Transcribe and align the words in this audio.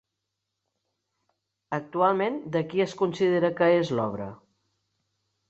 Actualment 1.77 2.39
de 2.57 2.63
qui 2.73 2.83
es 2.87 2.97
considera 3.03 3.53
que 3.61 3.69
és 3.83 3.93
l'obra? 4.01 4.33